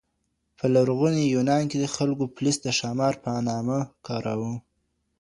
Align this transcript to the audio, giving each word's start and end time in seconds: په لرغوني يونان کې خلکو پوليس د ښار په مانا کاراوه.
په 0.57 0.65
لرغوني 0.75 1.23
يونان 1.35 1.63
کې 1.71 1.93
خلکو 1.95 2.23
پوليس 2.35 2.57
د 2.61 2.67
ښار 2.77 3.13
په 3.23 3.29
مانا 3.47 3.79
کاراوه. 4.05 4.53